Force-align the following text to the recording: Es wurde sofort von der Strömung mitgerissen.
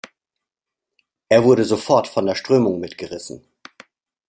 Es 1.29 1.43
wurde 1.43 1.63
sofort 1.63 2.07
von 2.07 2.25
der 2.25 2.33
Strömung 2.33 2.79
mitgerissen. 2.79 3.45